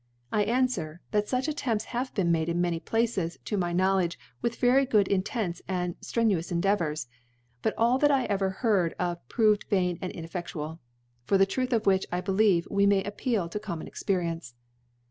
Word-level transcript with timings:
I 0.31 0.45
anfwer, 0.45 0.97
that 1.11 1.27
fuch 1.27 1.47
Attempts 1.47 1.83
* 1.91 1.93
have 1.95 2.11
been 2.15 2.31
made 2.31 2.49
in 2.49 2.59
many 2.59 2.79
Places 2.79 3.37
to 3.45 3.55
my 3.55 3.71
* 3.71 3.71
Knowledge, 3.81 4.17
with 4.41 4.55
very 4.55 4.83
gcx)d 4.87 5.07
Intents 5.09 5.61
and 5.67 5.93
^ 5.99 5.99
ilrenuous 5.99 6.51
Endeavour^ 6.51 7.05
i 7.05 7.09
but 7.61 7.75
all 7.77 7.99
that 7.99 8.09
I 8.09 8.25
ever 8.25 8.49
* 8.61 8.65
heard 8.65 8.95
of 8.97 9.19
proved 9.29 9.65
vain 9.69 9.99
and 10.01 10.11
inefFedual/ 10.11 10.79
For 11.25 11.37
the 11.37 11.45
Truth 11.45 11.71
of 11.71 11.85
which, 11.85 12.07
I 12.11 12.19
believe, 12.19 12.67
we 12.71 12.87
may 12.87 13.03
appeal 13.03 13.47
to 13.49 13.59
common 13.59 13.85
Experience. 13.85 14.55